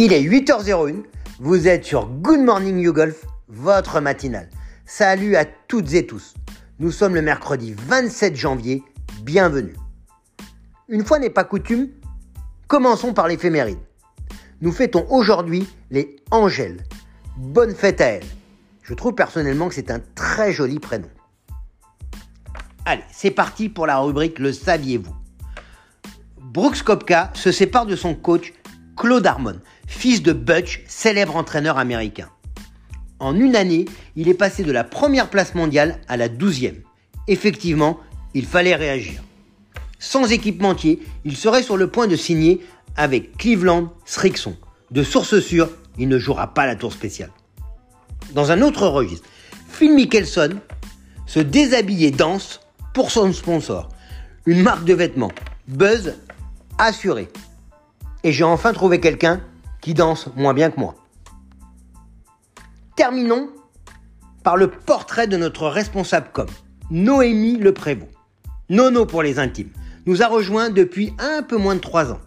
Il 0.00 0.12
est 0.12 0.22
8h01, 0.22 1.02
vous 1.40 1.66
êtes 1.66 1.84
sur 1.84 2.06
Good 2.06 2.38
Morning 2.38 2.78
You 2.78 2.92
Golf, 2.92 3.26
votre 3.48 4.00
matinale. 4.00 4.48
Salut 4.86 5.34
à 5.34 5.44
toutes 5.44 5.92
et 5.92 6.06
tous. 6.06 6.34
Nous 6.78 6.92
sommes 6.92 7.16
le 7.16 7.20
mercredi 7.20 7.74
27 7.76 8.36
janvier, 8.36 8.84
bienvenue. 9.22 9.74
Une 10.86 11.04
fois 11.04 11.18
n'est 11.18 11.30
pas 11.30 11.42
coutume, 11.42 11.88
commençons 12.68 13.12
par 13.12 13.26
l'éphéméride. 13.26 13.80
Nous 14.60 14.70
fêtons 14.70 15.04
aujourd'hui 15.10 15.66
les 15.90 16.14
Angèles. 16.30 16.84
Bonne 17.36 17.74
fête 17.74 18.00
à 18.00 18.06
elles. 18.06 18.26
Je 18.84 18.94
trouve 18.94 19.16
personnellement 19.16 19.68
que 19.68 19.74
c'est 19.74 19.90
un 19.90 20.00
très 20.14 20.52
joli 20.52 20.78
prénom. 20.78 21.10
Allez, 22.84 23.02
c'est 23.10 23.32
parti 23.32 23.68
pour 23.68 23.88
la 23.88 23.98
rubrique 23.98 24.38
Le 24.38 24.52
saviez-vous? 24.52 25.16
Brooks 26.40 26.82
Kopka 26.82 27.32
se 27.34 27.50
sépare 27.50 27.86
de 27.86 27.96
son 27.96 28.14
coach 28.14 28.52
Claude 28.98 29.28
Harmon, 29.28 29.60
fils 29.86 30.22
de 30.22 30.32
Butch, 30.32 30.82
célèbre 30.88 31.36
entraîneur 31.36 31.78
américain. 31.78 32.28
En 33.20 33.38
une 33.38 33.54
année, 33.54 33.84
il 34.16 34.28
est 34.28 34.34
passé 34.34 34.64
de 34.64 34.72
la 34.72 34.82
première 34.82 35.30
place 35.30 35.54
mondiale 35.54 36.00
à 36.08 36.16
la 36.16 36.28
douzième. 36.28 36.82
Effectivement, 37.28 38.00
il 38.34 38.44
fallait 38.44 38.74
réagir. 38.74 39.22
Sans 40.00 40.32
équipementier, 40.32 40.98
il 41.24 41.36
serait 41.36 41.62
sur 41.62 41.76
le 41.76 41.86
point 41.86 42.08
de 42.08 42.16
signer 42.16 42.60
avec 42.96 43.36
Cleveland 43.36 43.92
Strixon. 44.04 44.56
De 44.90 45.04
source 45.04 45.38
sûre, 45.38 45.70
il 45.96 46.08
ne 46.08 46.18
jouera 46.18 46.52
pas 46.52 46.66
la 46.66 46.74
tour 46.74 46.92
spéciale. 46.92 47.30
Dans 48.32 48.50
un 48.50 48.62
autre 48.62 48.88
registre, 48.88 49.28
Phil 49.68 49.94
Mickelson 49.94 50.56
se 51.26 51.38
déshabille 51.38 52.04
et 52.04 52.10
danse 52.10 52.60
pour 52.94 53.12
son 53.12 53.32
sponsor, 53.32 53.90
une 54.44 54.62
marque 54.62 54.84
de 54.84 54.94
vêtements, 54.94 55.32
Buzz 55.68 56.14
assuré. 56.78 57.28
Et 58.24 58.32
j'ai 58.32 58.44
enfin 58.44 58.72
trouvé 58.72 59.00
quelqu'un 59.00 59.40
qui 59.80 59.94
danse 59.94 60.28
moins 60.36 60.54
bien 60.54 60.70
que 60.70 60.80
moi. 60.80 60.94
Terminons 62.96 63.48
par 64.42 64.56
le 64.56 64.70
portrait 64.70 65.26
de 65.26 65.36
notre 65.36 65.68
responsable 65.68 66.30
com, 66.32 66.46
Noémie 66.90 67.58
Le 67.58 67.72
Prévost. 67.72 68.10
Nono 68.70 69.06
pour 69.06 69.22
les 69.22 69.38
intimes, 69.38 69.70
nous 70.06 70.22
a 70.22 70.26
rejoint 70.26 70.68
depuis 70.68 71.14
un 71.18 71.42
peu 71.42 71.56
moins 71.56 71.74
de 71.74 71.80
trois 71.80 72.12
ans. 72.12 72.20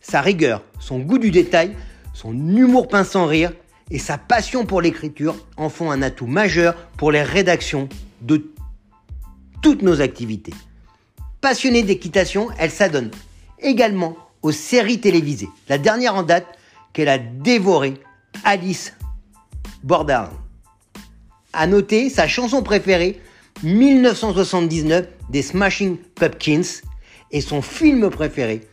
Sa 0.00 0.20
rigueur, 0.20 0.62
son 0.78 1.00
goût 1.00 1.18
du 1.18 1.30
détail, 1.30 1.74
son 2.14 2.32
humour 2.32 2.88
pince 2.88 3.10
sans 3.10 3.26
rire 3.26 3.52
et 3.90 3.98
sa 3.98 4.18
passion 4.18 4.64
pour 4.64 4.80
l'écriture 4.80 5.36
en 5.56 5.68
font 5.68 5.90
un 5.90 6.02
atout 6.02 6.26
majeur 6.26 6.74
pour 6.96 7.12
les 7.12 7.22
rédactions 7.22 7.88
de 8.22 8.50
toutes 9.62 9.82
nos 9.82 10.00
activités. 10.00 10.54
Passionnée 11.40 11.82
d'équitation, 11.82 12.48
elle 12.58 12.70
s'adonne 12.70 13.10
également 13.60 14.16
aux 14.46 14.52
séries 14.52 15.00
télévisées. 15.00 15.48
La 15.68 15.76
dernière 15.76 16.14
en 16.14 16.22
date 16.22 16.46
qu'elle 16.92 17.08
a 17.08 17.18
dévorée, 17.18 17.94
Alice 18.44 18.94
Borderland. 19.82 20.30
À 21.52 21.66
noter 21.66 22.10
sa 22.10 22.28
chanson 22.28 22.62
préférée, 22.62 23.20
1979 23.64 25.08
des 25.30 25.42
Smashing 25.42 25.96
Pumpkins, 26.14 26.82
et 27.32 27.40
son 27.40 27.60
film 27.60 28.08
préféré, 28.08 28.68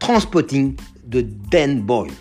Transpotting 0.00 0.76
de 1.06 1.22
Dan 1.22 1.80
Boyle. 1.80 2.12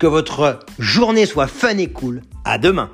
Que 0.00 0.08
votre 0.08 0.66
journée 0.80 1.26
soit 1.26 1.46
fun 1.46 1.78
et 1.78 1.92
cool. 1.92 2.22
À 2.44 2.58
demain. 2.58 2.90